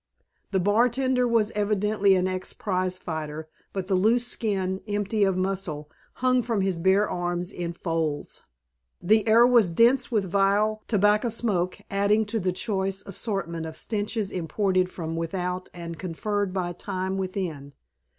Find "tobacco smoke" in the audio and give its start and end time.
10.87-11.81